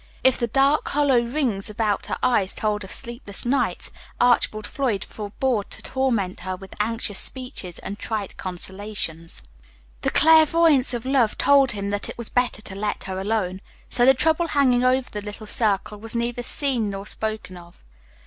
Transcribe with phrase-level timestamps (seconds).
[0.23, 5.63] If the dark hollow rings about her eyes told of sleepless nights, Archibald Floyd forbore
[5.69, 9.43] to torment her with anxious speeches and trite consolations.
[10.01, 13.61] The clairvoyance of love told him that it was better to let her alone.
[13.91, 17.83] So the trouble hanging over the little circle was neither seen nor spoken of.